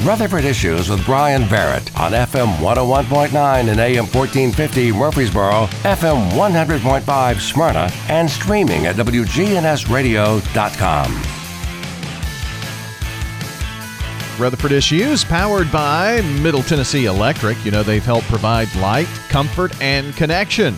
Rutherford 0.00 0.46
Issues 0.46 0.88
with 0.88 1.04
Bryan 1.04 1.46
Barrett 1.48 1.94
on 2.00 2.12
FM 2.12 2.56
101.9 2.56 3.68
and 3.68 3.78
AM 3.78 4.06
1450 4.06 4.90
Murfreesboro, 4.90 5.66
FM 5.82 6.30
100.5 6.30 7.40
Smyrna, 7.40 7.90
and 8.08 8.30
streaming 8.30 8.86
at 8.86 8.96
WGNSradio.com. 8.96 11.22
Rutherford 14.40 14.72
Issues, 14.72 15.24
powered 15.24 15.70
by 15.70 16.22
Middle 16.40 16.62
Tennessee 16.62 17.04
Electric. 17.04 17.62
You 17.62 17.70
know, 17.70 17.82
they've 17.82 18.02
helped 18.02 18.28
provide 18.28 18.74
light, 18.76 19.08
comfort, 19.28 19.78
and 19.82 20.16
connection 20.16 20.74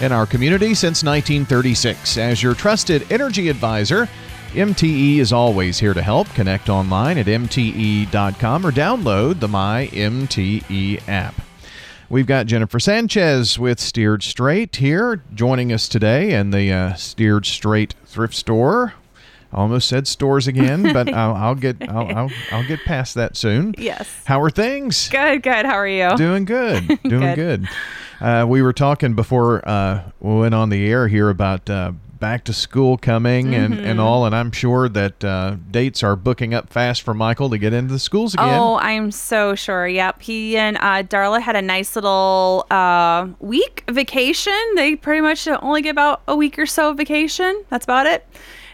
in 0.00 0.12
our 0.12 0.24
community 0.24 0.72
since 0.74 1.04
1936. 1.04 2.16
As 2.16 2.42
your 2.42 2.54
trusted 2.54 3.12
energy 3.12 3.50
advisor, 3.50 4.08
MTE 4.56 5.18
is 5.18 5.34
always 5.34 5.78
here 5.80 5.92
to 5.92 6.00
help. 6.00 6.28
Connect 6.28 6.70
online 6.70 7.18
at 7.18 7.26
MTE.com 7.26 8.66
or 8.66 8.72
download 8.72 9.38
the 9.38 9.48
My 9.48 9.88
MTE 9.92 11.06
app. 11.06 11.34
We've 12.08 12.26
got 12.26 12.46
Jennifer 12.46 12.80
Sanchez 12.80 13.58
with 13.58 13.78
Steered 13.78 14.22
Straight 14.22 14.76
here 14.76 15.22
joining 15.34 15.74
us 15.74 15.88
today 15.88 16.32
in 16.32 16.52
the 16.52 16.72
uh, 16.72 16.94
Steered 16.94 17.44
Straight 17.44 17.94
thrift 18.06 18.32
store. 18.32 18.94
I 19.52 19.58
almost 19.58 19.88
said 19.88 20.08
stores 20.08 20.46
again, 20.46 20.82
but 20.94 21.12
I'll, 21.12 21.34
I'll 21.34 21.54
get 21.54 21.76
I'll, 21.90 22.16
I'll, 22.16 22.30
I'll 22.50 22.66
get 22.66 22.80
past 22.86 23.14
that 23.16 23.36
soon. 23.36 23.74
Yes. 23.76 24.08
How 24.24 24.40
are 24.40 24.48
things? 24.50 25.10
Good, 25.10 25.42
good. 25.42 25.66
How 25.66 25.74
are 25.74 25.86
you? 25.86 26.16
Doing 26.16 26.46
good. 26.46 26.86
Doing 27.02 27.34
Good. 27.34 27.36
good. 27.36 27.68
Uh, 28.20 28.46
we 28.48 28.62
were 28.62 28.72
talking 28.72 29.12
before 29.14 29.68
uh, 29.68 30.02
we 30.20 30.38
went 30.38 30.54
on 30.54 30.70
the 30.70 30.88
air 30.88 31.08
here 31.08 31.28
about 31.28 31.68
uh, 31.68 31.92
back 32.18 32.44
to 32.44 32.52
school 32.52 32.96
coming 32.96 33.54
and, 33.54 33.74
Mm-hmm. 33.74 33.84
and 33.86 34.00
all, 34.00 34.24
and 34.26 34.34
I'm 34.34 34.52
sure 34.52 34.88
that 34.88 35.24
uh, 35.24 35.56
dates 35.70 36.02
are 36.02 36.16
booking 36.16 36.54
up 36.54 36.70
fast 36.70 37.02
for 37.02 37.14
Michael 37.14 37.50
to 37.50 37.58
get 37.58 37.72
into 37.72 37.92
the 37.92 37.98
schools 37.98 38.34
again. 38.34 38.48
Oh, 38.48 38.76
I'm 38.76 39.10
so 39.10 39.54
sure. 39.54 39.86
Yep. 39.86 40.22
He 40.22 40.56
and 40.56 40.76
uh, 40.78 41.02
Darla 41.02 41.40
had 41.40 41.56
a 41.56 41.62
nice 41.62 41.94
little 41.96 42.66
uh, 42.70 43.28
week 43.40 43.84
vacation. 43.90 44.58
They 44.76 44.96
pretty 44.96 45.20
much 45.20 45.46
only 45.48 45.82
get 45.82 45.90
about 45.90 46.22
a 46.28 46.36
week 46.36 46.58
or 46.58 46.66
so 46.66 46.90
of 46.90 46.96
vacation. 46.96 47.64
That's 47.70 47.84
about 47.84 48.06
it. 48.06 48.26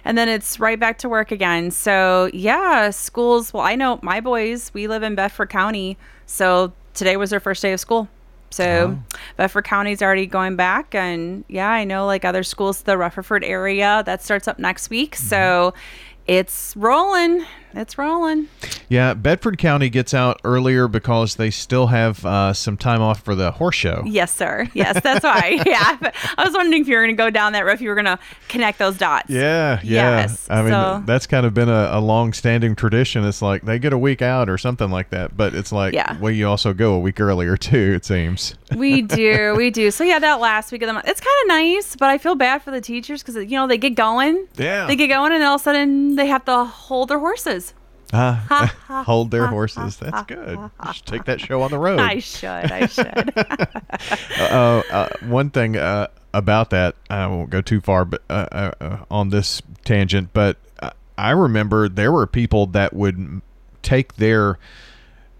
And 0.05 0.19
then 0.19 0.29
it's 0.29 0.59
right 0.59 0.79
back 0.81 0.99
to 0.99 1.09
work 1.09 1.31
again. 1.31 1.71
So, 1.71 2.29
yeah, 2.35 2.91
schools. 2.91 3.53
Well, 3.53 3.63
I 3.63 3.77
know 3.77 4.01
my 4.03 4.21
boys, 4.21 4.71
we 4.75 4.89
live 4.89 5.03
in 5.03 5.15
Bedford 5.15 5.49
County. 5.51 5.97
So 6.27 6.73
today 6.95 7.17
was 7.17 7.31
their 7.31 7.41
first 7.41 7.63
day 7.63 7.73
of 7.73 7.81
school. 7.81 8.09
So 8.53 8.99
Bedford 9.37 9.65
County's 9.65 10.03
already 10.03 10.27
going 10.27 10.57
back. 10.57 10.95
And 10.95 11.45
yeah, 11.49 11.71
I 11.71 11.85
know 11.85 12.07
like 12.07 12.25
other 12.25 12.43
schools, 12.43 12.83
the 12.83 12.97
Rutherford 12.99 13.45
area, 13.45 14.03
that 14.07 14.23
starts 14.23 14.47
up 14.49 14.59
next 14.59 14.91
week. 14.91 15.17
So 15.17 15.37
mm-hmm. 15.37 15.79
it's 16.27 16.77
rolling. 16.77 17.45
It's 17.75 17.97
rolling. 17.99 18.49
Yeah, 18.89 19.15
Bedford 19.15 19.59
County 19.59 19.89
gets 19.89 20.13
out 20.13 20.41
earlier 20.45 20.89
because 20.89 21.37
they 21.37 21.51
still 21.51 21.87
have 21.89 22.25
uh, 22.27 22.53
some 22.53 22.77
time 22.77 23.01
off 23.01 23.23
for 23.23 23.35
the 23.35 23.53
horse 23.53 23.77
show. 23.77 24.03
Yes, 24.07 24.35
sir. 24.35 24.69
Yes, 24.75 25.01
that's 25.03 25.25
why. 25.25 25.61
yeah. 25.67 25.97
I 26.37 26.45
was 26.45 26.53
wondering 26.53 26.83
if 26.83 26.89
you 26.89 26.97
were 26.97 27.03
going 27.05 27.17
to 27.17 27.21
go 27.23 27.31
down 27.31 27.53
that 27.55 27.65
road, 27.65 27.73
if 27.73 27.81
you 27.81 27.89
were 27.89 27.95
going 27.95 28.05
to 28.05 28.19
connect 28.49 28.79
those 28.79 28.99
dots. 28.99 29.31
Yeah, 29.31 29.81
yeah. 29.83 30.21
Yes, 30.23 30.47
I 30.51 30.63
mean, 30.63 30.73
so- 30.73 31.03
that's 31.07 31.27
kind 31.27 31.47
of 31.47 31.55
been 31.55 31.69
a, 31.71 31.89
a 31.93 32.01
long-standing 32.01 32.77
tradition. 32.77 33.25
It's 33.25 33.41
like 33.43 33.63
they 33.63 33.79
get 33.79 33.93
a 33.93 33.99
week 33.99 34.21
out 34.23 34.49
or 34.51 34.59
something 34.59 34.91
like 34.91 35.11
that, 35.11 35.37
but 35.37 35.55
it's 35.55 35.73
like, 35.73 35.95
Yeah. 35.95 36.19
well, 36.19 36.33
you 36.33 36.47
also 36.49 36.73
go 36.75 36.95
a 36.95 36.99
week 37.01 37.21
earlier 37.21 37.57
too. 37.57 37.93
It 37.97 38.05
seems. 38.05 38.55
We 38.73 39.03
do. 39.03 39.55
We 39.55 39.69
do. 39.71 39.91
So, 39.91 40.03
yeah, 40.03 40.19
that 40.19 40.41
last 40.41 40.73
week 40.73 40.81
of 40.81 40.87
the 40.87 40.95
month, 40.95 41.07
it's 41.07 41.21
kind 41.21 41.35
of 41.43 41.49
nice, 41.49 41.95
but 41.95 42.09
I 42.09 42.17
feel 42.17 42.35
bad 42.35 42.63
for 42.63 42.71
the 42.71 42.81
teachers 42.81 43.23
because, 43.23 43.37
you 43.37 43.51
know, 43.51 43.67
they 43.67 43.77
get 43.77 43.95
going. 43.95 44.47
Yeah. 44.57 44.87
They 44.87 44.97
get 44.97 45.09
going, 45.09 45.31
and 45.33 45.43
then 45.43 45.47
all 45.49 45.57
of 45.57 45.61
a 45.61 45.65
sudden 45.65 46.17
they 46.17 46.27
have 46.29 46.47
to 46.47 46.65
hold 46.65 47.11
their 47.11 47.19
horses. 47.19 47.62
Uh, 48.13 48.35
hold 49.05 49.31
their 49.31 49.47
horses. 49.57 49.97
That's 49.97 50.23
good. 50.27 50.59
You 50.87 50.93
should 50.93 51.07
take 51.07 51.25
that 51.25 51.41
show 51.41 51.63
on 51.63 51.71
the 51.71 51.79
road. 51.79 51.99
I 52.01 52.19
should. 52.19 52.49
I 52.49 52.87
should. 52.87 53.33
uh, 54.39 54.83
uh, 54.91 55.09
one 55.23 55.51
thing 55.51 55.77
uh, 55.77 56.09
about 56.35 56.71
that, 56.71 56.95
I 57.11 57.27
won't 57.27 57.51
go 57.51 57.61
too 57.61 57.81
far, 57.81 58.05
but 58.05 58.23
uh, 58.29 58.73
uh, 58.81 58.99
on 59.11 59.31
this 59.31 59.63
tangent, 59.85 60.31
but 60.33 60.57
I 61.19 61.31
remember 61.31 61.89
there 61.89 62.11
were 62.13 62.27
people 62.27 62.67
that 62.69 62.93
would 62.95 63.41
take 63.83 64.17
their 64.17 64.59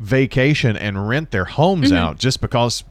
vacation 0.01 0.77
and 0.77 1.09
rent 1.09 1.31
their 1.31 1.45
homes 1.45 1.89
Mm-hmm. 1.89 1.97
out 1.97 2.19
just 2.19 2.41
because 2.41 2.85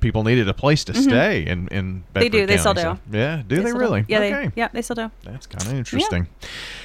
people 0.00 0.24
needed 0.24 0.48
a 0.48 0.54
place 0.54 0.84
to 0.84 0.94
stay 0.94 1.44
in 1.46 1.68
in 1.68 2.02
They 2.14 2.28
do. 2.28 2.46
Bedford 2.46 2.48
They 2.48 2.56
still 2.58 2.74
do. 2.74 2.80
So- 2.80 2.98
yeah, 3.12 3.42
do 3.46 3.62
they, 3.62 3.70
do. 3.70 3.78
really? 3.78 4.04
Yeah, 4.08 4.18
okay. 4.20 4.30
they, 4.46 4.52
yeah, 4.56 4.68
they 4.72 4.82
still 4.82 4.96
do. 4.96 5.10
That's 5.24 5.46
kind 5.46 5.66
of 5.66 5.74
interesting. 5.74 6.28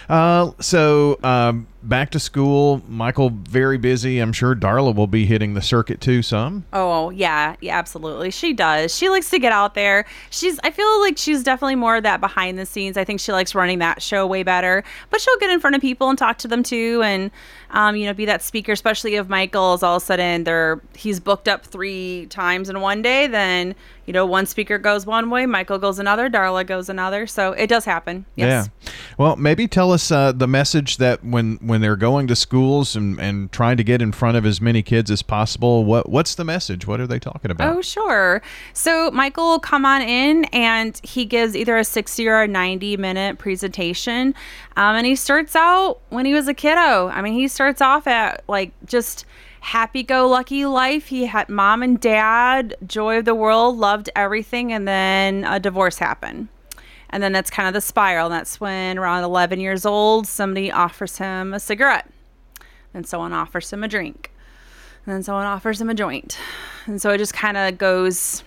Uh, 0.09 0.51
so 0.59 1.17
um, 1.23 1.67
back 1.83 2.11
to 2.11 2.19
school. 2.19 2.81
Michael 2.87 3.29
very 3.29 3.77
busy. 3.77 4.19
I'm 4.19 4.33
sure 4.33 4.55
Darla 4.55 4.93
will 4.95 5.07
be 5.07 5.25
hitting 5.25 5.53
the 5.53 5.61
circuit 5.61 6.01
too. 6.01 6.21
Some. 6.21 6.65
Oh 6.73 7.09
yeah, 7.09 7.55
yeah, 7.61 7.77
absolutely. 7.77 8.31
She 8.31 8.53
does. 8.53 8.95
She 8.95 9.09
likes 9.09 9.29
to 9.31 9.39
get 9.39 9.51
out 9.51 9.73
there. 9.73 10.05
She's. 10.29 10.59
I 10.63 10.71
feel 10.71 10.99
like 11.01 11.17
she's 11.17 11.43
definitely 11.43 11.75
more 11.75 11.97
of 11.97 12.03
that 12.03 12.21
behind 12.21 12.57
the 12.57 12.65
scenes. 12.65 12.97
I 12.97 13.03
think 13.03 13.19
she 13.19 13.31
likes 13.31 13.55
running 13.55 13.79
that 13.79 14.01
show 14.01 14.25
way 14.27 14.43
better. 14.43 14.83
But 15.09 15.21
she'll 15.21 15.37
get 15.37 15.49
in 15.49 15.59
front 15.59 15.75
of 15.75 15.81
people 15.81 16.09
and 16.09 16.17
talk 16.17 16.37
to 16.39 16.47
them 16.47 16.63
too, 16.63 17.01
and 17.03 17.31
um, 17.71 17.95
you 17.95 18.05
know, 18.05 18.13
be 18.13 18.25
that 18.25 18.41
speaker. 18.41 18.71
Especially 18.71 19.15
if 19.15 19.27
Michael's 19.27 19.83
all 19.83 19.97
of 19.97 20.03
a 20.03 20.05
sudden 20.05 20.43
they're 20.43 20.81
he's 20.95 21.19
booked 21.19 21.47
up 21.47 21.65
three 21.65 22.27
times 22.27 22.69
in 22.69 22.81
one 22.81 23.01
day. 23.01 23.27
Then 23.27 23.75
you 24.05 24.13
know, 24.13 24.25
one 24.25 24.45
speaker 24.45 24.77
goes 24.77 25.05
one 25.05 25.29
way, 25.29 25.45
Michael 25.45 25.77
goes 25.77 25.99
another, 25.99 26.29
Darla 26.29 26.65
goes 26.65 26.89
another. 26.89 27.27
So 27.27 27.53
it 27.53 27.67
does 27.67 27.85
happen. 27.85 28.25
Yes. 28.35 28.69
Yeah. 28.81 28.91
Well, 29.17 29.35
maybe 29.35 29.67
tell 29.67 29.91
us 29.91 30.11
uh, 30.11 30.31
the 30.31 30.47
message 30.47 30.97
that 30.97 31.23
when 31.23 31.57
when 31.61 31.81
they're 31.81 31.95
going 31.95 32.27
to 32.27 32.35
schools 32.35 32.95
and, 32.95 33.19
and 33.19 33.51
trying 33.51 33.77
to 33.77 33.83
get 33.83 34.01
in 34.01 34.11
front 34.11 34.37
of 34.37 34.45
as 34.45 34.61
many 34.61 34.81
kids 34.81 35.11
as 35.11 35.21
possible, 35.21 35.83
what 35.83 36.09
what's 36.09 36.35
the 36.35 36.43
message? 36.43 36.87
What 36.87 36.99
are 36.99 37.07
they 37.07 37.19
talking 37.19 37.51
about? 37.51 37.75
Oh, 37.75 37.81
sure. 37.81 38.41
So 38.73 39.11
Michael 39.11 39.49
will 39.49 39.59
come 39.59 39.85
on 39.85 40.01
in 40.01 40.45
and 40.45 40.99
he 41.03 41.25
gives 41.25 41.55
either 41.55 41.77
a 41.77 41.83
60 41.83 42.27
or 42.27 42.41
a 42.41 42.47
90 42.47 42.97
minute 42.97 43.37
presentation. 43.37 44.33
Um, 44.77 44.95
and 44.95 45.05
he 45.05 45.15
starts 45.15 45.55
out 45.55 45.99
when 46.09 46.25
he 46.25 46.33
was 46.33 46.47
a 46.47 46.53
kiddo. 46.53 47.07
I 47.07 47.21
mean, 47.21 47.33
he 47.33 47.47
starts 47.47 47.81
off 47.81 48.07
at 48.07 48.43
like 48.47 48.71
just 48.85 49.25
happy 49.61 50.03
go 50.03 50.27
lucky 50.27 50.65
life. 50.65 51.07
He 51.07 51.25
had 51.25 51.49
mom 51.49 51.83
and 51.83 51.99
dad, 51.99 52.75
joy 52.85 53.19
of 53.19 53.25
the 53.25 53.35
world, 53.35 53.77
loved 53.77 54.09
everything. 54.15 54.73
And 54.73 54.87
then 54.87 55.43
a 55.43 55.59
divorce 55.59 55.97
happened. 55.99 56.47
And 57.11 57.21
then 57.21 57.31
that's 57.33 57.49
kind 57.49 57.67
of 57.67 57.73
the 57.73 57.81
spiral. 57.81 58.27
And 58.27 58.33
that's 58.35 58.59
when 58.59 58.97
around 58.97 59.23
11 59.23 59.59
years 59.59 59.85
old, 59.85 60.27
somebody 60.27 60.71
offers 60.71 61.17
him 61.17 61.53
a 61.53 61.59
cigarette. 61.59 62.09
And 62.93 63.05
someone 63.07 63.33
offers 63.33 63.71
him 63.71 63.83
a 63.83 63.87
drink. 63.87 64.31
And 65.05 65.15
then 65.15 65.23
someone 65.23 65.45
offers 65.45 65.79
him 65.81 65.89
a 65.89 65.93
joint. 65.93 66.37
And 66.85 67.01
so 67.01 67.09
it 67.11 67.17
just 67.17 67.33
kind 67.33 67.57
of 67.57 67.77
goes 67.77 68.43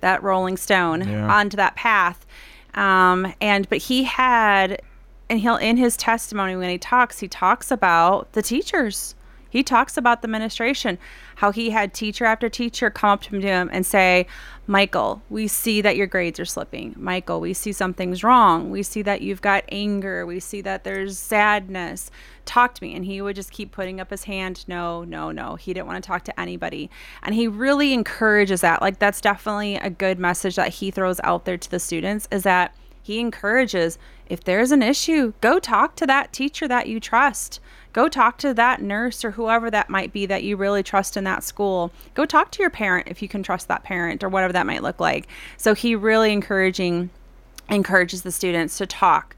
that 0.00 0.22
rolling 0.22 0.56
stone 0.56 1.06
Yeah. 1.08 1.26
onto 1.32 1.56
that 1.56 1.76
path. 1.76 2.26
Um, 2.74 3.32
and 3.40 3.68
but 3.68 3.78
he 3.78 4.04
had, 4.04 4.80
and 5.28 5.40
he'll 5.40 5.56
in 5.56 5.76
his 5.76 5.96
testimony 5.96 6.56
when 6.56 6.70
he 6.70 6.78
talks, 6.78 7.18
he 7.18 7.28
talks 7.28 7.70
about 7.70 8.32
the 8.32 8.42
teachers. 8.42 9.14
He 9.50 9.62
talks 9.62 9.96
about 9.96 10.22
the 10.22 10.26
administration, 10.26 10.96
how 11.36 11.50
he 11.50 11.70
had 11.70 11.92
teacher 11.92 12.24
after 12.24 12.48
teacher 12.48 12.88
come 12.88 13.10
up 13.10 13.22
to 13.24 13.40
him 13.40 13.68
and 13.72 13.84
say, 13.84 14.26
Michael, 14.66 15.20
we 15.28 15.48
see 15.48 15.80
that 15.80 15.96
your 15.96 16.06
grades 16.06 16.38
are 16.38 16.44
slipping. 16.44 16.94
Michael, 16.96 17.40
we 17.40 17.52
see 17.52 17.72
something's 17.72 18.22
wrong. 18.22 18.70
We 18.70 18.84
see 18.84 19.02
that 19.02 19.20
you've 19.20 19.42
got 19.42 19.64
anger. 19.70 20.24
We 20.24 20.38
see 20.38 20.60
that 20.60 20.84
there's 20.84 21.18
sadness. 21.18 22.12
Talk 22.44 22.76
to 22.76 22.84
me. 22.84 22.94
And 22.94 23.04
he 23.04 23.20
would 23.20 23.34
just 23.34 23.50
keep 23.50 23.72
putting 23.72 24.00
up 24.00 24.10
his 24.10 24.24
hand. 24.24 24.64
No, 24.68 25.02
no, 25.02 25.32
no. 25.32 25.56
He 25.56 25.74
didn't 25.74 25.88
want 25.88 26.02
to 26.02 26.06
talk 26.06 26.22
to 26.24 26.40
anybody. 26.40 26.88
And 27.24 27.34
he 27.34 27.48
really 27.48 27.92
encourages 27.92 28.60
that. 28.60 28.80
Like, 28.80 29.00
that's 29.00 29.20
definitely 29.20 29.74
a 29.74 29.90
good 29.90 30.20
message 30.20 30.54
that 30.54 30.68
he 30.74 30.92
throws 30.92 31.20
out 31.24 31.44
there 31.44 31.58
to 31.58 31.70
the 31.70 31.80
students 31.80 32.28
is 32.30 32.44
that 32.44 32.76
he 33.02 33.18
encourages 33.18 33.98
if 34.26 34.44
there's 34.44 34.70
an 34.70 34.82
issue, 34.82 35.32
go 35.40 35.58
talk 35.58 35.96
to 35.96 36.06
that 36.06 36.32
teacher 36.32 36.68
that 36.68 36.86
you 36.86 37.00
trust. 37.00 37.58
Go 37.92 38.08
talk 38.08 38.38
to 38.38 38.54
that 38.54 38.80
nurse 38.80 39.24
or 39.24 39.32
whoever 39.32 39.70
that 39.70 39.90
might 39.90 40.12
be 40.12 40.26
that 40.26 40.44
you 40.44 40.56
really 40.56 40.82
trust 40.82 41.16
in 41.16 41.24
that 41.24 41.42
school. 41.42 41.90
Go 42.14 42.24
talk 42.24 42.50
to 42.52 42.62
your 42.62 42.70
parent 42.70 43.08
if 43.08 43.22
you 43.22 43.28
can 43.28 43.42
trust 43.42 43.68
that 43.68 43.82
parent 43.82 44.22
or 44.22 44.28
whatever 44.28 44.52
that 44.52 44.66
might 44.66 44.82
look 44.82 45.00
like. 45.00 45.26
So 45.56 45.74
he 45.74 45.94
really 45.94 46.32
encouraging 46.32 47.10
encourages 47.68 48.22
the 48.22 48.32
students 48.32 48.78
to 48.78 48.86
talk 48.86 49.36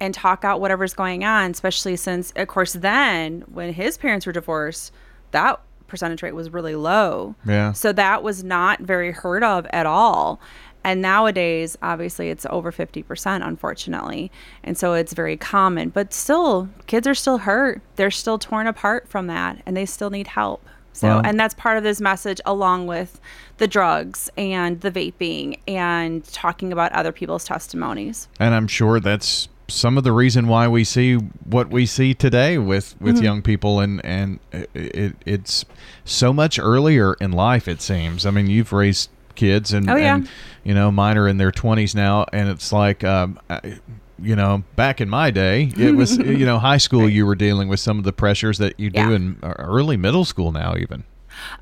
and 0.00 0.14
talk 0.14 0.44
out 0.44 0.60
whatever's 0.60 0.94
going 0.94 1.24
on, 1.24 1.50
especially 1.50 1.96
since 1.96 2.32
of 2.36 2.48
course 2.48 2.72
then 2.74 3.42
when 3.52 3.72
his 3.72 3.98
parents 3.98 4.26
were 4.26 4.32
divorced, 4.32 4.92
that 5.30 5.60
percentage 5.86 6.22
rate 6.22 6.34
was 6.34 6.50
really 6.50 6.74
low. 6.74 7.34
Yeah. 7.44 7.72
So 7.72 7.92
that 7.92 8.22
was 8.22 8.42
not 8.42 8.80
very 8.80 9.12
heard 9.12 9.42
of 9.42 9.66
at 9.70 9.84
all. 9.86 10.40
And 10.84 11.02
nowadays, 11.02 11.76
obviously, 11.82 12.30
it's 12.30 12.46
over 12.48 12.72
50%, 12.72 13.46
unfortunately. 13.46 14.30
And 14.64 14.78
so 14.78 14.94
it's 14.94 15.12
very 15.12 15.36
common. 15.36 15.90
But 15.90 16.12
still, 16.14 16.68
kids 16.86 17.06
are 17.06 17.14
still 17.14 17.38
hurt. 17.38 17.82
They're 17.96 18.10
still 18.10 18.38
torn 18.38 18.66
apart 18.66 19.08
from 19.08 19.26
that, 19.26 19.60
and 19.66 19.76
they 19.76 19.86
still 19.86 20.10
need 20.10 20.28
help. 20.28 20.64
So, 20.92 21.08
Well- 21.08 21.22
and 21.24 21.38
that's 21.38 21.54
part 21.54 21.76
of 21.76 21.84
this 21.84 22.00
message, 22.00 22.40
along 22.46 22.86
with 22.86 23.20
the 23.58 23.68
drugs 23.68 24.30
and 24.36 24.80
the 24.80 24.90
vaping 24.90 25.58
and 25.68 26.24
talking 26.32 26.72
about 26.72 26.92
other 26.92 27.12
people's 27.12 27.44
testimonies. 27.44 28.26
And 28.40 28.54
I'm 28.54 28.66
sure 28.66 28.98
that's 29.00 29.48
some 29.68 29.96
of 29.96 30.02
the 30.02 30.10
reason 30.12 30.48
why 30.48 30.66
we 30.66 30.82
see 30.82 31.14
what 31.14 31.70
we 31.70 31.86
see 31.86 32.12
today 32.12 32.58
with 32.58 32.96
with 33.00 33.14
Mm-hmm. 33.16 33.24
young 33.24 33.42
people 33.42 33.78
and 33.78 34.04
and 34.04 34.40
it, 34.50 34.68
it 34.74 35.16
it's 35.24 35.64
so 36.04 36.32
much 36.32 36.58
earlier 36.58 37.14
in 37.20 37.30
life 37.30 37.68
it 37.68 37.80
seems 37.80 38.26
i 38.26 38.32
mean 38.32 38.48
you've 38.48 38.72
raised 38.72 39.10
kids 39.40 39.72
and, 39.72 39.88
Oh, 39.88 39.96
yeah. 39.96 40.16
and 40.16 40.28
you 40.64 40.74
know 40.74 40.90
mine 40.90 41.16
are 41.18 41.26
in 41.26 41.38
their 41.38 41.50
20s 41.52 41.94
now 41.94 42.26
and 42.32 42.48
it's 42.50 42.72
like 42.72 43.02
um, 43.04 43.38
I- 43.48 43.78
you 44.22 44.36
know 44.36 44.62
back 44.76 45.00
in 45.00 45.08
my 45.08 45.30
day 45.30 45.72
it 45.78 45.92
was 45.96 46.16
you 46.40 46.44
know 46.44 46.58
high 46.58 46.76
school 46.76 47.08
you 47.08 47.24
were 47.24 47.34
dealing 47.34 47.68
with 47.68 47.80
some 47.80 47.96
of 47.98 48.04
the 48.04 48.12
pressures 48.12 48.58
that 48.58 48.78
you 48.78 48.90
do 48.90 49.00
Yeah. 49.00 49.12
in 49.12 49.38
uh, 49.42 49.54
early 49.58 49.96
middle 49.96 50.26
school 50.26 50.52
now 50.52 50.74
even 50.76 51.04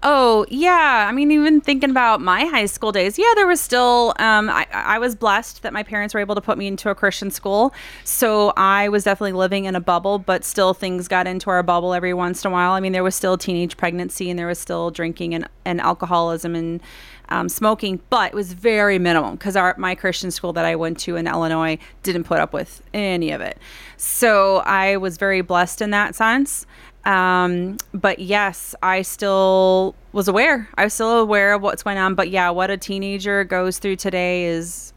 Oh 0.03 0.47
yeah, 0.49 1.07
I 1.09 1.13
mean, 1.13 1.31
even 1.31 1.61
thinking 1.61 1.91
about 1.91 2.21
my 2.21 2.45
high 2.45 2.67
school 2.67 2.93
days, 2.93 3.19
yeah, 3.19 3.33
there 3.35 3.47
was 3.47 3.61
still. 3.61 4.15
Um, 4.19 4.49
I, 4.49 4.67
I 4.73 4.99
was 4.99 5.15
blessed 5.15 5.63
that 5.63 5.73
my 5.73 5.83
parents 5.83 6.15
were 6.15 6.21
able 6.21 6.35
to 6.35 6.41
put 6.41 6.59
me 6.59 6.67
into 6.67 6.91
a 6.91 6.95
Christian 6.95 7.31
school, 7.31 7.73
so 8.05 8.53
I 8.57 8.89
was 8.89 9.05
definitely 9.05 9.33
living 9.33 9.65
in 9.65 9.75
a 9.75 9.81
bubble. 9.81 10.19
But 10.19 10.45
still, 10.45 10.75
things 10.75 11.09
got 11.09 11.27
into 11.27 11.51
our 11.51 11.63
bubble 11.63 11.95
every 11.95 12.15
once 12.15 12.45
in 12.45 12.51
a 12.51 12.53
while. 12.53 12.73
I 12.73 12.81
mean, 12.81 12.93
there 12.93 13.05
was 13.05 13.15
still 13.15 13.37
teenage 13.37 13.77
pregnancy, 13.77 14.31
and 14.31 14.39
there 14.39 14.47
was 14.47 14.59
still 14.59 14.91
drinking 14.91 15.35
and, 15.35 15.49
and 15.65 15.81
alcoholism 15.81 16.55
and 16.55 16.81
um, 17.29 17.49
smoking, 17.49 18.01
but 18.11 18.33
it 18.33 18.35
was 18.35 18.53
very 18.53 18.99
minimal 18.99 19.33
because 19.33 19.57
our 19.57 19.75
my 19.79 19.95
Christian 19.95 20.31
school 20.31 20.53
that 20.55 20.65
I 20.65 20.77
went 20.77 20.99
to 21.01 21.17
in 21.17 21.27
Illinois 21.27 21.79
didn't 22.03 22.25
put 22.25 22.41
up 22.41 22.53
with 22.53 22.83
any 22.95 23.31
of 23.31 23.41
it. 23.41 23.59
So 23.97 24.59
I 24.59 24.97
was 24.97 25.17
very 25.17 25.41
blessed 25.43 25.83
in 25.83 25.91
that 25.91 26.15
sense. 26.15 26.67
Um, 27.09 27.79
but 27.95 28.19
yes, 28.19 28.75
I 28.83 29.01
still 29.01 29.95
was 30.13 30.29
aware. 30.29 30.69
I 30.77 30.85
was 30.85 30.93
still 30.93 31.19
aware 31.19 31.55
of 31.55 31.63
what's 31.63 31.83
going 31.83 31.97
on. 31.97 32.15
But 32.15 32.29
yeah, 32.29 32.51
what 32.51 32.71
a 32.71 32.77
teenager 32.77 33.45
goes 33.45 33.79
through 33.79 33.97
today 33.97 34.45
is 34.45 34.93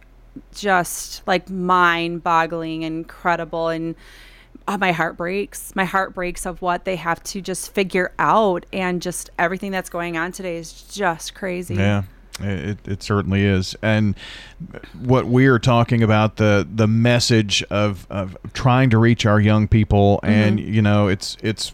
just 0.54 1.26
like 1.26 1.50
mind 1.50 2.22
boggling, 2.22 2.82
incredible. 2.82 3.70
And 3.70 3.96
oh, 4.68 4.78
my 4.78 4.92
heart 4.92 5.16
breaks. 5.16 5.74
My 5.74 5.86
heart 5.86 6.14
breaks 6.14 6.46
of 6.46 6.62
what 6.62 6.84
they 6.84 6.98
have 6.98 7.24
to 7.24 7.40
just 7.40 7.74
figure 7.74 8.12
out. 8.20 8.66
And 8.74 9.02
just 9.02 9.30
everything 9.40 9.72
that's 9.72 9.90
going 9.90 10.18
on 10.18 10.34
today 10.34 10.58
is 10.58 10.84
just 10.84 11.34
crazy. 11.34 11.76
Yeah, 11.76 12.04
it, 12.42 12.86
it 12.86 13.04
certainly 13.04 13.46
is. 13.46 13.74
And 13.82 14.16
what 15.00 15.28
we 15.28 15.48
are 15.48 15.60
talking 15.60 16.04
about 16.04 16.36
the 16.36 16.68
the 16.70 16.88
message 16.88 17.64
of, 17.70 18.06
of 18.10 18.36
trying 18.52 18.90
to 18.90 18.98
reach 18.98 19.26
our 19.26 19.40
young 19.40 19.70
people, 19.70 20.20
and 20.24 20.60
Mm-hmm. 20.60 20.74
you 20.74 20.82
know, 20.82 21.08
it's 21.08 21.38
it's 21.42 21.74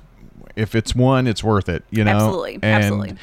if 0.57 0.75
it's 0.75 0.95
one, 0.95 1.27
it's 1.27 1.43
worth 1.43 1.69
it. 1.69 1.83
You 1.91 2.03
know, 2.03 2.11
Absolutely, 2.11 2.55
And, 2.55 2.65
absolutely. 2.65 3.15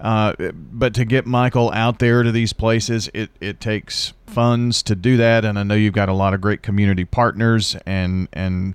Uh, 0.00 0.34
but 0.54 0.94
to 0.94 1.04
get 1.04 1.26
Michael 1.26 1.70
out 1.72 1.98
there 1.98 2.22
to 2.22 2.32
these 2.32 2.52
places, 2.52 3.10
it, 3.14 3.30
it 3.40 3.60
takes 3.60 4.12
funds 4.26 4.82
to 4.84 4.94
do 4.94 5.16
that, 5.18 5.44
and 5.44 5.58
I 5.58 5.62
know 5.62 5.74
you've 5.74 5.92
got 5.92 6.08
a 6.08 6.14
lot 6.14 6.34
of 6.34 6.40
great 6.40 6.62
community 6.62 7.04
partners 7.04 7.76
and 7.86 8.28
and 8.32 8.74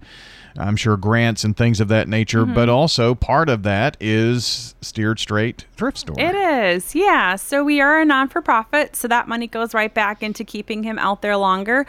I'm 0.59 0.75
sure 0.75 0.97
grants 0.97 1.43
and 1.43 1.55
things 1.55 1.79
of 1.79 1.87
that 1.89 2.07
nature. 2.07 2.43
Mm-hmm. 2.43 2.53
But 2.53 2.69
also 2.69 3.15
part 3.15 3.49
of 3.49 3.63
that 3.63 3.95
is 3.99 4.75
Steered 4.81 5.19
Straight 5.19 5.65
Thrift 5.75 5.99
Store. 5.99 6.15
It 6.17 6.35
is, 6.35 6.95
yeah. 6.95 7.35
So 7.35 7.63
we 7.63 7.79
are 7.79 8.01
a 8.01 8.05
non 8.05 8.27
for 8.27 8.41
profit, 8.41 8.95
so 8.95 9.07
that 9.07 9.27
money 9.27 9.47
goes 9.47 9.73
right 9.73 9.93
back 9.93 10.23
into 10.23 10.43
keeping 10.43 10.83
him 10.83 10.97
out 10.99 11.21
there 11.21 11.37
longer. 11.37 11.85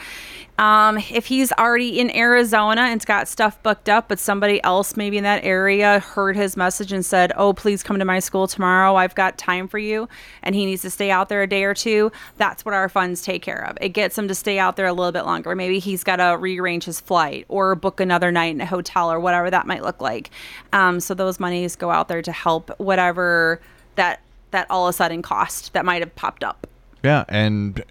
Um, 0.59 0.99
if 0.99 1.27
he's 1.27 1.53
already 1.53 2.01
in 2.01 2.15
Arizona 2.15 2.81
and's 2.81 3.05
got 3.05 3.29
stuff 3.29 3.63
booked 3.63 3.89
up, 3.89 4.09
but 4.09 4.19
somebody 4.19 4.63
else 4.65 4.97
maybe 4.97 5.17
in 5.17 5.25
that 5.25 5.45
area 5.45 6.01
heard 6.01 6.37
his 6.37 6.57
message 6.57 6.93
and 6.93 7.05
said, 7.05 7.33
"Oh, 7.37 7.53
please 7.53 7.83
come 7.83 7.99
to 7.99 8.05
my 8.05 8.19
school 8.19 8.47
tomorrow. 8.47 8.97
I've 8.97 9.15
got 9.19 9.37
time 9.37 9.69
for 9.69 9.77
you," 9.79 10.09
and 10.43 10.55
he 10.55 10.65
needs 10.65 10.81
to 10.83 10.91
stay 10.91 11.11
out 11.11 11.29
there 11.29 11.43
a 11.43 11.47
day 11.47 11.65
or 11.65 11.75
two. 11.75 12.11
That's 12.39 12.65
what 12.65 12.73
our 12.73 12.89
funds 12.89 13.21
take 13.21 13.43
care 13.43 13.63
of. 13.67 13.77
It 13.83 13.91
gets 13.91 14.17
him 14.17 14.27
to 14.29 14.35
stay 14.35 14.59
out 14.59 14.77
there 14.77 14.87
a 14.87 14.93
little 14.95 15.13
bit 15.13 15.27
longer. 15.27 15.55
Maybe 15.55 15.79
he's 15.79 16.03
got 16.03 16.17
to 16.17 16.39
rearrange 16.39 16.85
his 16.85 17.01
flight 17.01 17.45
or 17.49 17.75
book 17.75 18.01
another 18.01 18.33
night 18.33 18.55
in 18.55 18.61
a 18.63 18.67
hotel 18.67 19.13
or 19.13 19.21
whatever 19.21 19.51
that 19.51 19.67
might 19.67 19.83
look 19.83 20.01
like. 20.01 20.31
Um, 20.73 21.01
so 21.01 21.13
those 21.13 21.39
monies 21.39 21.77
go 21.77 21.91
out 21.91 22.09
there 22.09 22.23
to 22.23 22.33
help 22.33 22.71
whatever 22.81 23.61
that 23.97 24.21
that 24.53 24.67
all 24.71 24.87
of 24.87 24.91
a 24.91 24.97
sudden 24.97 25.21
cost 25.21 25.75
that 25.75 25.85
might 25.85 26.01
have 26.01 26.15
popped 26.17 26.43
up. 26.43 26.67
Yeah, 27.05 27.25
and 27.29 27.85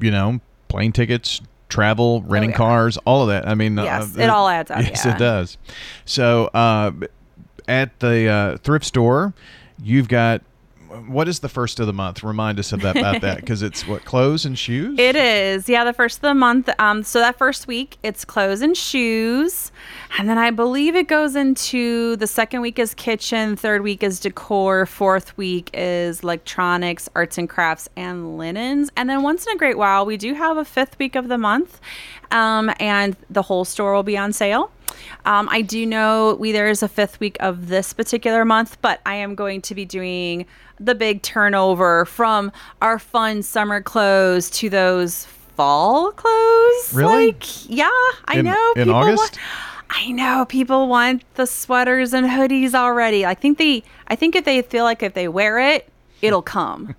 you 0.00 0.10
know, 0.10 0.40
plane 0.68 0.92
tickets, 0.92 1.40
travel, 1.68 2.22
renting 2.22 2.50
Oh, 2.50 2.52
yeah. 2.52 2.56
cars, 2.56 2.96
all 3.04 3.22
of 3.22 3.28
that. 3.28 3.46
I 3.46 3.54
mean, 3.54 3.76
Yes, 3.76 4.16
it 4.16 4.30
all 4.30 4.48
adds 4.48 4.70
up, 4.70 4.82
Yes, 4.82 5.04
yeah. 5.04 5.14
it 5.14 5.18
does. 5.18 5.58
So, 6.06 6.46
uh, 6.54 6.92
at 7.68 8.00
the 8.00 8.26
uh, 8.28 8.56
thrift 8.58 8.84
store, 8.86 9.34
you've 9.82 10.08
got 10.08 10.42
what 11.06 11.28
is 11.28 11.40
the 11.40 11.48
first 11.48 11.80
of 11.80 11.86
the 11.86 11.92
month? 11.92 12.22
Remind 12.22 12.58
us 12.58 12.72
of 12.72 12.82
that 12.82 12.96
about 12.96 13.20
that 13.20 13.36
because 13.36 13.62
it's 13.62 13.86
what 13.86 14.04
clothes 14.04 14.44
and 14.44 14.58
shoes. 14.58 14.98
It 14.98 15.16
is, 15.16 15.68
yeah, 15.68 15.84
the 15.84 15.92
first 15.92 16.18
of 16.18 16.22
the 16.22 16.34
month. 16.34 16.68
Um, 16.78 17.02
so 17.02 17.20
that 17.20 17.38
first 17.38 17.66
week, 17.66 17.98
it's 18.02 18.24
clothes 18.24 18.60
and 18.60 18.76
shoes, 18.76 19.70
and 20.18 20.28
then 20.28 20.38
I 20.38 20.50
believe 20.50 20.96
it 20.96 21.08
goes 21.08 21.36
into 21.36 22.16
the 22.16 22.26
second 22.26 22.60
week 22.60 22.78
is 22.78 22.94
kitchen, 22.94 23.56
third 23.56 23.82
week 23.82 24.02
is 24.02 24.20
decor, 24.20 24.86
fourth 24.86 25.36
week 25.36 25.70
is 25.72 26.20
electronics, 26.20 27.08
arts 27.14 27.38
and 27.38 27.48
crafts, 27.48 27.88
and 27.96 28.36
linens, 28.36 28.90
and 28.96 29.08
then 29.08 29.22
once 29.22 29.46
in 29.46 29.54
a 29.54 29.56
great 29.56 29.78
while, 29.78 30.04
we 30.04 30.16
do 30.16 30.34
have 30.34 30.56
a 30.56 30.64
fifth 30.64 30.98
week 30.98 31.14
of 31.14 31.28
the 31.28 31.38
month, 31.38 31.80
um, 32.30 32.70
and 32.80 33.16
the 33.28 33.42
whole 33.42 33.64
store 33.64 33.94
will 33.94 34.02
be 34.02 34.18
on 34.18 34.32
sale. 34.32 34.70
Um, 35.24 35.48
I 35.50 35.62
do 35.62 35.86
know 35.86 36.36
we 36.38 36.52
there 36.52 36.68
is 36.68 36.82
a 36.82 36.88
fifth 36.88 37.20
week 37.20 37.36
of 37.40 37.68
this 37.68 37.92
particular 37.92 38.44
month, 38.44 38.80
but 38.82 39.00
I 39.06 39.14
am 39.16 39.34
going 39.34 39.60
to 39.62 39.74
be 39.74 39.84
doing 39.84 40.46
the 40.80 40.94
big 40.94 41.22
turnover 41.22 42.06
from 42.06 42.50
our 42.80 42.98
fun 42.98 43.42
summer 43.42 43.80
clothes 43.82 44.50
to 44.50 44.68
those 44.70 45.26
fall 45.56 46.10
clothes. 46.12 46.94
Really? 46.94 47.26
Like, 47.26 47.70
yeah, 47.70 47.88
I 48.24 48.38
In- 48.38 48.46
know. 48.46 48.72
in 48.76 48.84
people 48.84 48.94
August? 48.94 49.18
Want, 49.18 49.38
I 49.90 50.10
know 50.12 50.44
people 50.48 50.88
want 50.88 51.22
the 51.34 51.46
sweaters 51.46 52.14
and 52.14 52.26
hoodies 52.26 52.74
already. 52.74 53.26
I 53.26 53.34
think 53.34 53.58
they. 53.58 53.82
I 54.08 54.16
think 54.16 54.34
if 54.34 54.44
they 54.44 54.62
feel 54.62 54.84
like 54.84 55.02
if 55.02 55.14
they 55.14 55.28
wear 55.28 55.58
it, 55.58 55.88
it'll 56.22 56.42
come. 56.42 56.94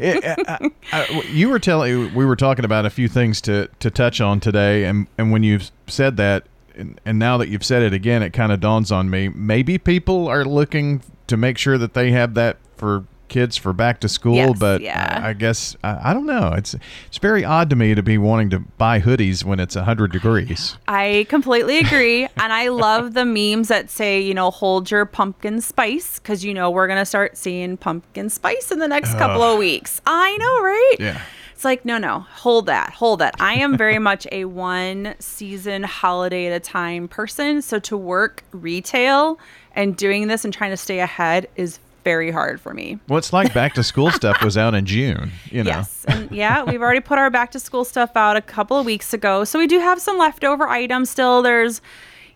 It- 0.00 0.24
uh, 0.48 0.58
uh, 0.92 1.04
you 1.30 1.48
were 1.48 1.58
telling 1.58 2.14
we 2.14 2.24
were 2.24 2.36
talking 2.36 2.64
about 2.64 2.86
a 2.86 2.90
few 2.90 3.08
things 3.08 3.40
to 3.42 3.68
to 3.80 3.90
touch 3.90 4.20
on 4.20 4.40
today, 4.40 4.84
and 4.84 5.06
and 5.18 5.30
when 5.30 5.42
you've 5.42 5.70
said 5.86 6.16
that, 6.16 6.44
and, 6.76 7.00
and 7.04 7.18
now 7.18 7.36
that 7.38 7.48
you've 7.48 7.64
said 7.64 7.82
it 7.82 7.92
again, 7.92 8.22
it 8.22 8.32
kind 8.32 8.52
of 8.52 8.60
dawns 8.60 8.90
on 8.92 9.10
me. 9.10 9.28
Maybe 9.28 9.78
people 9.78 10.28
are 10.28 10.44
looking 10.44 11.02
to 11.26 11.36
make 11.36 11.58
sure 11.58 11.78
that 11.78 11.94
they 11.94 12.10
have 12.12 12.34
that 12.34 12.58
for 12.76 13.04
kids 13.28 13.56
for 13.56 13.72
back 13.72 13.98
to 14.00 14.08
school, 14.08 14.34
Yes, 14.36 14.58
but 14.58 14.80
yeah. 14.80 15.20
I, 15.22 15.30
I 15.30 15.32
guess 15.32 15.76
I, 15.82 16.10
I 16.10 16.14
don't 16.14 16.26
know. 16.26 16.52
It's 16.56 16.76
it's 17.08 17.18
very 17.18 17.44
odd 17.44 17.70
to 17.70 17.76
me 17.76 17.94
to 17.94 18.02
be 18.02 18.18
wanting 18.18 18.50
to 18.50 18.60
buy 18.60 19.00
hoodies 19.00 19.42
when 19.44 19.58
it's 19.60 19.74
hundred 19.74 20.12
degrees. 20.12 20.76
I 20.86 21.26
completely 21.28 21.78
agree. 21.78 22.24
and 22.36 22.52
I 22.52 22.68
love 22.68 23.14
the 23.14 23.24
memes 23.24 23.68
that 23.68 23.90
say, 23.90 24.20
you 24.20 24.34
know, 24.34 24.50
hold 24.50 24.90
your 24.90 25.04
pumpkin 25.04 25.60
spice 25.60 26.18
because, 26.18 26.44
you 26.44 26.54
know, 26.54 26.70
we're 26.70 26.86
going 26.86 26.98
to 27.00 27.06
start 27.06 27.36
seeing 27.36 27.76
pumpkin 27.76 28.30
spice 28.30 28.70
in 28.70 28.78
the 28.78 28.88
next 28.88 29.14
couple 29.14 29.42
of 29.42 29.58
weeks. 29.58 30.00
I 30.06 30.36
know, 30.36 30.62
right? 30.62 30.96
Yeah. 31.00 31.20
It's 31.54 31.64
like, 31.64 31.84
no, 31.84 31.98
no, 31.98 32.18
hold 32.18 32.66
that, 32.66 32.90
hold 32.90 33.20
that. 33.20 33.36
I 33.38 33.54
am 33.54 33.76
very 33.76 34.00
much 34.00 34.26
a 34.32 34.44
one 34.44 35.14
season 35.20 35.84
holiday 35.84 36.48
at 36.48 36.52
a 36.52 36.58
time 36.58 37.06
person. 37.06 37.62
So 37.62 37.78
to 37.78 37.96
work 37.96 38.42
retail 38.50 39.38
and 39.76 39.96
doing 39.96 40.26
this 40.26 40.44
and 40.44 40.52
trying 40.52 40.72
to 40.72 40.76
stay 40.76 40.98
ahead 40.98 41.48
is 41.54 41.78
very 42.02 42.32
hard 42.32 42.60
for 42.60 42.74
me. 42.74 42.98
Well, 43.08 43.18
it's 43.18 43.32
like 43.32 43.54
back 43.54 43.74
to 43.74 43.84
school 43.84 44.10
stuff 44.20 44.42
was 44.42 44.58
out 44.58 44.74
in 44.74 44.84
June. 44.84 45.30
You 45.52 45.62
know. 45.62 45.70
Yes. 45.70 46.04
And 46.08 46.28
yeah, 46.32 46.64
we've 46.64 46.82
already 46.82 47.00
put 47.00 47.18
our 47.18 47.30
back 47.30 47.52
to 47.52 47.60
school 47.60 47.84
stuff 47.84 48.16
out 48.16 48.36
a 48.36 48.42
couple 48.42 48.76
of 48.76 48.84
weeks 48.84 49.14
ago. 49.14 49.44
So 49.44 49.60
we 49.60 49.68
do 49.68 49.78
have 49.78 50.00
some 50.00 50.18
leftover 50.18 50.68
items 50.68 51.08
still. 51.08 51.40
There's, 51.40 51.80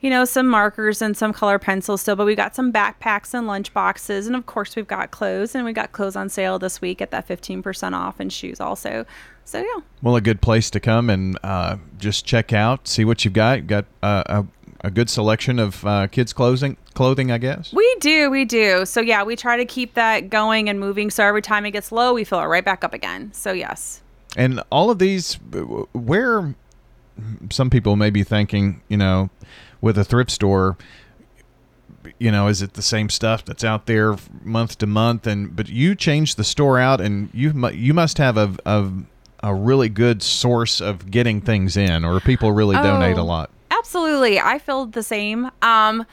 you 0.00 0.10
know, 0.10 0.24
some 0.24 0.46
markers 0.46 1.02
and 1.02 1.16
some 1.16 1.32
color 1.32 1.58
pencils 1.58 2.00
still, 2.00 2.16
but 2.16 2.26
we 2.26 2.34
got 2.34 2.54
some 2.54 2.72
backpacks 2.72 3.34
and 3.34 3.46
lunch 3.46 3.72
boxes. 3.74 4.26
And 4.26 4.36
of 4.36 4.46
course, 4.46 4.76
we've 4.76 4.86
got 4.86 5.10
clothes 5.10 5.54
and 5.54 5.64
we 5.64 5.72
got 5.72 5.92
clothes 5.92 6.16
on 6.16 6.28
sale 6.28 6.58
this 6.58 6.80
week 6.80 7.02
at 7.02 7.10
that 7.10 7.26
15% 7.26 7.94
off 7.94 8.20
and 8.20 8.32
shoes 8.32 8.60
also. 8.60 9.04
So 9.44 9.58
yeah. 9.58 9.82
Well, 10.02 10.14
a 10.14 10.20
good 10.20 10.40
place 10.40 10.70
to 10.70 10.80
come 10.80 11.10
and 11.10 11.38
uh, 11.42 11.78
just 11.98 12.24
check 12.24 12.52
out, 12.52 12.86
see 12.86 13.04
what 13.04 13.24
you've 13.24 13.34
got. 13.34 13.58
You've 13.58 13.66
got 13.66 13.86
uh, 14.02 14.22
a, 14.26 14.86
a 14.86 14.90
good 14.90 15.10
selection 15.10 15.58
of 15.58 15.84
uh, 15.84 16.06
kids' 16.06 16.32
clothing, 16.32 16.76
clothing, 16.94 17.32
I 17.32 17.38
guess. 17.38 17.72
We 17.72 17.96
do, 18.00 18.30
we 18.30 18.44
do. 18.44 18.84
So 18.84 19.00
yeah, 19.00 19.24
we 19.24 19.34
try 19.36 19.56
to 19.56 19.64
keep 19.64 19.94
that 19.94 20.30
going 20.30 20.68
and 20.68 20.78
moving. 20.78 21.10
So 21.10 21.24
every 21.24 21.42
time 21.42 21.66
it 21.66 21.72
gets 21.72 21.90
low, 21.90 22.14
we 22.14 22.24
fill 22.24 22.40
it 22.40 22.44
right 22.46 22.64
back 22.64 22.84
up 22.84 22.94
again. 22.94 23.32
So 23.32 23.52
yes. 23.52 24.02
And 24.36 24.62
all 24.70 24.90
of 24.90 24.98
these, 24.98 25.34
where 25.92 26.54
some 27.50 27.70
people 27.70 27.96
may 27.96 28.10
be 28.10 28.22
thinking, 28.22 28.82
you 28.88 28.96
know, 28.96 29.30
with 29.80 29.96
a 29.98 30.04
thrift 30.04 30.30
store, 30.30 30.76
you 32.18 32.30
know, 32.30 32.48
is 32.48 32.62
it 32.62 32.74
the 32.74 32.82
same 32.82 33.08
stuff 33.10 33.44
that's 33.44 33.64
out 33.64 33.86
there 33.86 34.16
month 34.42 34.78
to 34.78 34.86
month? 34.86 35.26
And 35.26 35.54
but 35.54 35.68
you 35.68 35.94
change 35.94 36.34
the 36.36 36.44
store 36.44 36.78
out, 36.78 37.00
and 37.00 37.28
you 37.32 37.52
you 37.70 37.94
must 37.94 38.18
have 38.18 38.36
a, 38.36 38.54
a 38.64 38.88
a 39.42 39.54
really 39.54 39.88
good 39.88 40.22
source 40.22 40.80
of 40.80 41.10
getting 41.10 41.40
things 41.40 41.76
in, 41.76 42.04
or 42.04 42.18
people 42.20 42.52
really 42.52 42.76
donate 42.76 43.16
a 43.16 43.20
Oh. 43.20 43.24
lot. 43.24 43.50
Absolutely. 43.70 44.40
I 44.40 44.58
feel 44.58 44.86
the 44.86 45.02
same. 45.02 45.50
Um 45.62 46.04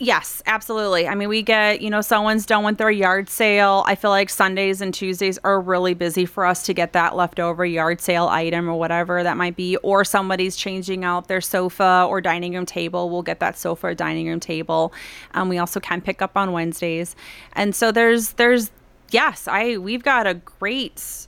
Yes, 0.00 0.44
absolutely. 0.46 1.08
I 1.08 1.16
mean, 1.16 1.28
we 1.28 1.42
get, 1.42 1.80
you 1.80 1.90
know, 1.90 2.02
someone's 2.02 2.46
done 2.46 2.62
with 2.62 2.78
their 2.78 2.90
yard 2.90 3.28
sale. 3.28 3.82
I 3.84 3.96
feel 3.96 4.10
like 4.10 4.30
Sundays 4.30 4.80
and 4.80 4.94
Tuesdays 4.94 5.38
are 5.42 5.60
really 5.60 5.92
busy 5.92 6.24
for 6.24 6.46
us 6.46 6.64
to 6.66 6.72
get 6.72 6.92
that 6.92 7.16
leftover 7.16 7.66
yard 7.66 8.00
sale 8.00 8.28
item 8.28 8.70
or 8.70 8.74
whatever 8.74 9.24
that 9.24 9.36
might 9.36 9.56
be. 9.56 9.76
Or 9.78 10.04
somebody's 10.04 10.54
changing 10.54 11.04
out 11.04 11.26
their 11.26 11.40
sofa 11.40 12.06
or 12.08 12.20
dining 12.20 12.54
room 12.54 12.64
table. 12.64 13.10
We'll 13.10 13.22
get 13.22 13.40
that 13.40 13.58
sofa 13.58 13.88
or 13.88 13.94
dining 13.94 14.28
room 14.28 14.38
table. 14.38 14.92
Um, 15.34 15.48
we 15.48 15.58
also 15.58 15.80
can 15.80 16.00
pick 16.00 16.22
up 16.22 16.36
on 16.36 16.52
Wednesdays. 16.52 17.16
And 17.54 17.74
so 17.74 17.90
there's, 17.90 18.34
there's, 18.34 18.70
yes, 19.10 19.48
I, 19.48 19.78
we've 19.78 20.04
got 20.04 20.28
a 20.28 20.34
great, 20.34 21.26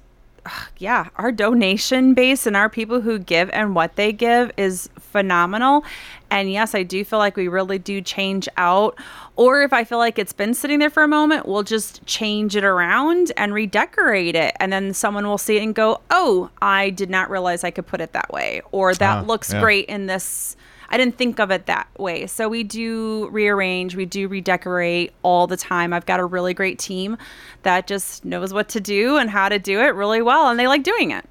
yeah, 0.79 1.09
our 1.17 1.31
donation 1.33 2.15
base 2.15 2.47
and 2.47 2.57
our 2.57 2.69
people 2.69 3.01
who 3.01 3.19
give 3.19 3.51
and 3.51 3.75
what 3.75 3.97
they 3.97 4.13
give 4.13 4.51
is 4.57 4.89
phenomenal. 4.99 5.85
And 6.31 6.51
yes, 6.51 6.75
I 6.75 6.83
do 6.85 7.05
feel 7.05 7.19
like 7.19 7.37
we 7.37 7.49
really 7.49 7.79
do 7.79 8.01
change 8.01 8.49
out. 8.57 8.97
Or 9.37 9.63
if 9.63 9.73
I 9.73 9.85
feel 9.85 9.99
like 9.99 10.19
it's 10.19 10.33
been 10.33 10.55
sitting 10.55 10.79
there 10.79 10.91
for 10.91 11.03
a 11.03 11.09
moment, 11.09 11.47
we'll 11.47 11.63
just 11.65 12.05
change 12.07 12.55
it 12.57 12.65
around 12.65 13.33
and 13.37 13.53
redecorate 13.53 14.37
it. 14.37 14.55
And 14.61 14.73
then 14.73 14.95
someone 14.95 15.27
will 15.27 15.39
see 15.39 15.57
it 15.57 15.63
and 15.63 15.75
go, 15.75 16.01
oh, 16.11 16.51
I 16.63 16.91
did 16.91 17.11
not 17.11 17.31
realize 17.31 17.65
I 17.65 17.71
could 17.71 17.87
put 17.87 18.01
it 18.01 18.13
that 18.13 18.31
way. 18.33 18.61
Or 18.71 18.95
that 18.95 19.25
Ah, 19.25 19.27
looks 19.27 19.53
yeah. 19.53 19.61
great 19.61 19.87
in 19.87 20.07
this. 20.07 20.57
I 20.91 20.97
didn't 20.97 21.17
think 21.17 21.39
of 21.39 21.51
it 21.51 21.67
that 21.67 21.89
way. 21.99 22.27
So 22.27 22.49
we 22.49 22.65
do 22.65 23.29
rearrange, 23.31 23.95
we 23.95 24.07
do 24.07 24.27
redecorate 24.29 25.13
all 25.23 25.47
the 25.47 25.57
time. 25.57 25.93
I've 25.93 26.07
got 26.07 26.19
a 26.21 26.25
really 26.25 26.53
great 26.55 26.79
team 26.79 27.17
that 27.63 27.87
just 27.87 28.25
knows 28.25 28.53
what 28.53 28.69
to 28.71 28.81
do 28.81 29.17
and 29.17 29.31
how 29.31 29.49
to 29.49 29.59
do 29.59 29.81
it 29.81 29.95
really 29.95 30.21
well, 30.23 30.49
and 30.49 30.59
they 30.59 30.67
like 30.67 30.83
doing 30.83 31.11
it. 31.13 31.25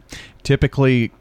Typically, 0.43 1.11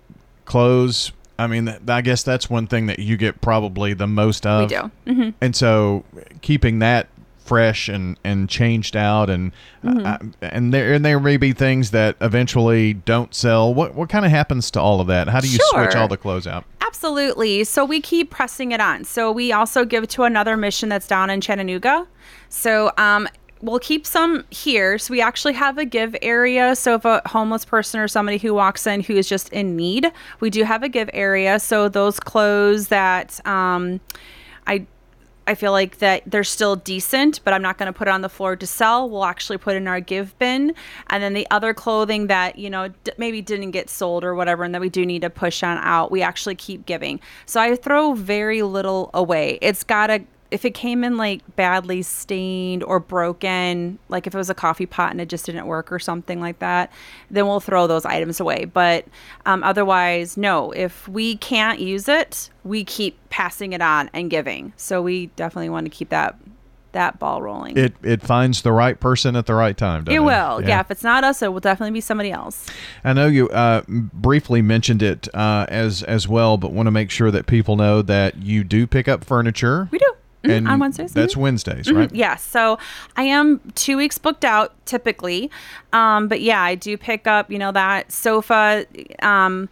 clothes. 0.44 1.12
I 1.38 1.46
mean, 1.46 1.68
I 1.88 2.00
guess 2.00 2.22
that's 2.22 2.48
one 2.50 2.66
thing 2.66 2.86
that 2.86 2.98
you 2.98 3.16
get 3.16 3.40
probably 3.40 3.94
the 3.94 4.06
most 4.08 4.46
of. 4.46 4.70
We 4.70 4.76
do. 4.76 4.90
hmm 5.06 5.30
And 5.40 5.54
so, 5.54 6.04
keeping 6.42 6.80
that 6.80 7.08
fresh 7.44 7.88
and, 7.88 8.18
and 8.24 8.48
changed 8.48 8.96
out, 8.96 9.30
and 9.30 9.52
Mm-hmm. 9.84 10.04
uh, 10.06 10.18
and 10.40 10.74
there 10.74 10.92
and 10.94 11.04
there 11.04 11.20
may 11.20 11.36
be 11.36 11.52
things 11.52 11.92
that 11.92 12.16
eventually 12.20 12.94
don't 12.94 13.32
sell. 13.32 13.72
What 13.72 13.94
what 13.94 14.08
kind 14.08 14.24
of 14.24 14.32
happens 14.32 14.72
to 14.72 14.80
all 14.80 15.00
of 15.00 15.06
that? 15.06 15.28
How 15.28 15.38
do 15.40 15.48
you 15.48 15.58
switch 15.62 15.94
all 15.94 16.08
the 16.08 16.16
clothes 16.16 16.48
out? 16.48 16.64
Absolutely. 16.88 17.64
So 17.64 17.84
we 17.84 18.00
keep 18.00 18.30
pressing 18.30 18.72
it 18.72 18.80
on. 18.80 19.04
So 19.04 19.30
we 19.30 19.52
also 19.52 19.84
give 19.84 20.08
to 20.08 20.22
another 20.22 20.56
mission 20.56 20.88
that's 20.88 21.06
down 21.06 21.28
in 21.28 21.42
Chattanooga. 21.42 22.06
So 22.48 22.92
um, 22.96 23.28
we'll 23.60 23.78
keep 23.78 24.06
some 24.06 24.46
here. 24.48 24.96
So 24.98 25.12
we 25.12 25.20
actually 25.20 25.52
have 25.52 25.76
a 25.76 25.84
give 25.84 26.16
area. 26.22 26.74
So 26.74 26.94
if 26.94 27.04
a 27.04 27.20
homeless 27.26 27.66
person 27.66 28.00
or 28.00 28.08
somebody 28.08 28.38
who 28.38 28.54
walks 28.54 28.86
in 28.86 29.02
who 29.02 29.12
is 29.12 29.28
just 29.28 29.50
in 29.50 29.76
need, 29.76 30.10
we 30.40 30.48
do 30.48 30.64
have 30.64 30.82
a 30.82 30.88
give 30.88 31.10
area. 31.12 31.60
So 31.60 31.90
those 31.90 32.18
clothes 32.18 32.88
that 32.88 33.38
um, 33.46 34.00
I 34.66 34.86
I 35.48 35.54
feel 35.54 35.72
like 35.72 35.98
that 35.98 36.22
they're 36.26 36.44
still 36.44 36.76
decent, 36.76 37.42
but 37.42 37.54
I'm 37.54 37.62
not 37.62 37.78
going 37.78 37.90
to 37.90 37.98
put 37.98 38.06
it 38.06 38.10
on 38.10 38.20
the 38.20 38.28
floor 38.28 38.54
to 38.54 38.66
sell. 38.66 39.08
We'll 39.08 39.24
actually 39.24 39.56
put 39.56 39.76
in 39.76 39.88
our 39.88 39.98
give 39.98 40.38
bin. 40.38 40.74
And 41.06 41.22
then 41.22 41.32
the 41.32 41.46
other 41.50 41.72
clothing 41.72 42.26
that, 42.26 42.58
you 42.58 42.68
know, 42.68 42.88
d- 42.88 43.12
maybe 43.16 43.40
didn't 43.40 43.70
get 43.70 43.88
sold 43.88 44.24
or 44.24 44.34
whatever, 44.34 44.62
and 44.64 44.74
that 44.74 44.82
we 44.82 44.90
do 44.90 45.06
need 45.06 45.22
to 45.22 45.30
push 45.30 45.62
on 45.62 45.78
out, 45.78 46.10
we 46.10 46.20
actually 46.20 46.54
keep 46.54 46.84
giving. 46.84 47.18
So 47.46 47.60
I 47.60 47.76
throw 47.76 48.12
very 48.12 48.60
little 48.60 49.10
away. 49.14 49.58
It's 49.62 49.84
got 49.84 50.08
to, 50.08 50.20
if 50.50 50.64
it 50.64 50.72
came 50.72 51.04
in 51.04 51.16
like 51.16 51.42
badly 51.56 52.02
stained 52.02 52.82
or 52.82 53.00
broken, 53.00 53.98
like 54.08 54.26
if 54.26 54.34
it 54.34 54.38
was 54.38 54.48
a 54.48 54.54
coffee 54.54 54.86
pot 54.86 55.10
and 55.10 55.20
it 55.20 55.28
just 55.28 55.46
didn't 55.46 55.66
work 55.66 55.92
or 55.92 55.98
something 55.98 56.40
like 56.40 56.58
that, 56.60 56.90
then 57.30 57.46
we'll 57.46 57.60
throw 57.60 57.86
those 57.86 58.04
items 58.04 58.40
away. 58.40 58.64
But 58.64 59.06
um, 59.46 59.62
otherwise, 59.62 60.36
no. 60.36 60.72
If 60.72 61.06
we 61.06 61.36
can't 61.36 61.80
use 61.80 62.08
it, 62.08 62.50
we 62.64 62.84
keep 62.84 63.18
passing 63.30 63.72
it 63.72 63.82
on 63.82 64.08
and 64.12 64.30
giving. 64.30 64.72
So 64.76 65.02
we 65.02 65.26
definitely 65.36 65.70
want 65.70 65.86
to 65.86 65.90
keep 65.90 66.08
that 66.10 66.36
that 66.92 67.18
ball 67.18 67.42
rolling. 67.42 67.76
It 67.76 67.94
it 68.02 68.22
finds 68.22 68.62
the 68.62 68.72
right 68.72 68.98
person 68.98 69.36
at 69.36 69.44
the 69.44 69.54
right 69.54 69.76
time. 69.76 70.04
doesn't 70.04 70.16
It 70.16 70.24
will. 70.24 70.62
Yeah. 70.62 70.80
If 70.80 70.90
it's 70.90 71.04
not 71.04 71.22
us, 71.24 71.42
it 71.42 71.52
will 71.52 71.60
definitely 71.60 71.92
be 71.92 72.00
somebody 72.00 72.32
else. 72.32 72.66
I 73.04 73.12
know 73.12 73.26
you 73.26 73.50
uh, 73.50 73.82
briefly 73.86 74.62
mentioned 74.62 75.02
it 75.02 75.28
uh, 75.34 75.66
as 75.68 76.02
as 76.04 76.26
well, 76.26 76.56
but 76.56 76.72
want 76.72 76.86
to 76.86 76.90
make 76.90 77.10
sure 77.10 77.30
that 77.30 77.46
people 77.46 77.76
know 77.76 78.00
that 78.02 78.38
you 78.38 78.64
do 78.64 78.86
pick 78.86 79.06
up 79.06 79.22
furniture. 79.22 79.88
We 79.90 79.98
do. 79.98 80.14
Mhm, 80.48 80.56
And 80.56 80.68
on 80.68 80.78
Wednesdays. 80.78 81.12
That's 81.12 81.34
mhm. 81.34 81.38
Wednesdays, 81.42 81.92
right? 81.92 82.12
Yes. 82.14 82.42
So 82.42 82.78
I 83.16 83.24
am 83.24 83.60
two 83.74 83.96
weeks 83.96 84.18
booked 84.18 84.44
out 84.44 84.72
typically. 84.86 85.50
Um, 85.92 86.28
but 86.28 86.40
yeah, 86.40 86.62
I 86.62 86.74
do 86.74 86.96
pick 86.96 87.26
up, 87.26 87.50
you 87.50 87.58
know, 87.58 87.72
that 87.72 88.10
sofa. 88.12 88.86
Um, 89.22 89.68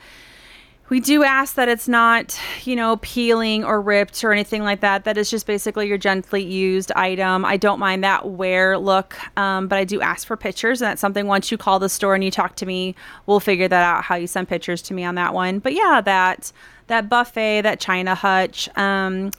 we 0.89 1.01
do 1.01 1.25
ask 1.25 1.57
that 1.57 1.69
it's 1.69 1.89
not, 1.89 2.39
you 2.65 2.77
know, 2.77 2.97
peeling 2.99 3.65
or 3.65 3.81
ripped 3.81 4.23
or 4.23 4.33
anything 4.33 4.63
like 4.63 4.81
that. 4.81 5.05
That 5.05 5.19
is 5.19 5.29
just 5.29 5.47
basically 5.47 5.89
your 5.89 5.99
gently 5.99 6.45
used 6.45 6.93
item. 6.93 7.45
I 7.45 7.57
don't 7.57 7.81
mind 7.81 8.05
that 8.05 8.29
wear 8.31 8.79
look, 8.79 9.17
um, 9.37 9.67
but 9.67 9.79
I 9.79 9.85
do 9.85 10.01
ask 10.01 10.27
for 10.27 10.37
pictures, 10.37 10.81
and 10.81 10.89
that's 10.91 11.01
something 11.01 11.27
once 11.27 11.51
you 11.51 11.59
call 11.59 11.79
the 11.79 11.89
store 11.89 12.15
and 12.15 12.23
you 12.23 12.31
talk 12.31 12.55
to 12.57 12.67
me, 12.67 12.95
we'll 13.27 13.41
figure 13.41 13.67
that 13.67 13.83
out 13.83 14.05
how 14.05 14.15
you 14.15 14.29
send 14.29 14.49
pictures 14.49 14.81
to 14.83 14.95
me 14.95 15.05
on 15.05 15.17
that 15.17 15.35
one. 15.35 15.59
But 15.59 15.73
yeah, 15.73 16.01
that 16.05 16.53
that 16.87 17.09
buffet, 17.09 17.63
that 17.63 17.81
china 17.81 18.15
hutch. 18.15 18.69
Um, 18.77 19.33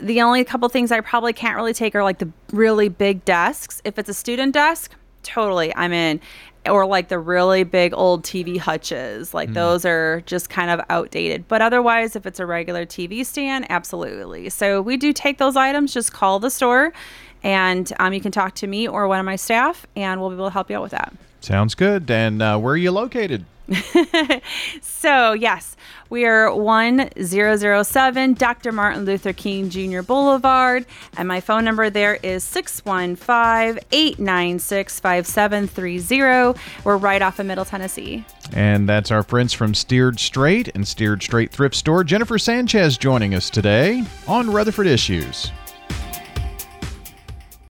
the 0.00 0.22
only 0.22 0.42
couple 0.44 0.68
things 0.68 0.90
I 0.90 1.00
probably 1.00 1.32
can't 1.32 1.54
really 1.56 1.74
take 1.74 1.94
are 1.94 2.02
like 2.02 2.18
the 2.18 2.30
really 2.52 2.88
big 2.88 3.24
desks. 3.24 3.80
If 3.84 3.98
it's 3.98 4.08
a 4.08 4.14
student 4.14 4.54
desk, 4.54 4.94
totally, 5.22 5.74
I'm 5.74 5.92
in. 5.92 6.20
Or 6.66 6.84
like 6.84 7.08
the 7.08 7.18
really 7.18 7.64
big 7.64 7.94
old 7.94 8.22
TV 8.22 8.58
hutches, 8.58 9.32
like 9.32 9.54
those 9.54 9.86
are 9.86 10.20
just 10.26 10.50
kind 10.50 10.70
of 10.70 10.84
outdated. 10.90 11.48
But 11.48 11.62
otherwise, 11.62 12.16
if 12.16 12.26
it's 12.26 12.38
a 12.38 12.44
regular 12.44 12.84
TV 12.84 13.24
stand, 13.24 13.64
absolutely. 13.70 14.50
So 14.50 14.82
we 14.82 14.98
do 14.98 15.14
take 15.14 15.38
those 15.38 15.56
items. 15.56 15.94
Just 15.94 16.12
call 16.12 16.38
the 16.38 16.50
store, 16.50 16.92
and 17.42 17.90
um, 17.98 18.12
you 18.12 18.20
can 18.20 18.30
talk 18.30 18.54
to 18.56 18.66
me 18.66 18.86
or 18.86 19.08
one 19.08 19.18
of 19.18 19.24
my 19.24 19.36
staff, 19.36 19.86
and 19.96 20.20
we'll 20.20 20.28
be 20.28 20.36
able 20.36 20.48
to 20.48 20.52
help 20.52 20.68
you 20.68 20.76
out 20.76 20.82
with 20.82 20.92
that. 20.92 21.14
Sounds 21.40 21.74
good. 21.74 22.10
And 22.10 22.42
uh, 22.42 22.58
where 22.58 22.74
are 22.74 22.76
you 22.76 22.90
located? 22.90 23.44
So, 25.00 25.32
yes, 25.32 25.76
we 26.10 26.26
are 26.26 26.54
1007 26.54 28.34
Dr. 28.34 28.70
Martin 28.70 29.06
Luther 29.06 29.32
King 29.32 29.70
Jr. 29.70 30.02
Boulevard, 30.02 30.84
and 31.16 31.26
my 31.26 31.40
phone 31.40 31.64
number 31.64 31.88
there 31.88 32.16
is 32.16 32.44
615 32.44 33.82
896 33.90 35.00
5730. 35.00 36.60
We're 36.84 36.98
right 36.98 37.22
off 37.22 37.38
of 37.38 37.46
Middle 37.46 37.64
Tennessee. 37.64 38.26
And 38.52 38.86
that's 38.86 39.10
our 39.10 39.22
friends 39.22 39.54
from 39.54 39.74
Steered 39.74 40.20
Straight 40.20 40.68
and 40.74 40.86
Steered 40.86 41.22
Straight 41.22 41.50
Thrift 41.50 41.74
Store. 41.74 42.04
Jennifer 42.04 42.38
Sanchez 42.38 42.98
joining 42.98 43.34
us 43.34 43.48
today 43.48 44.04
on 44.28 44.50
Rutherford 44.50 44.86
Issues. 44.86 45.50